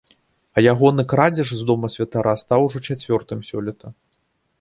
[0.55, 3.87] А ягоны крадзеж з дома святара стаў ужо чацвёртым сёлета.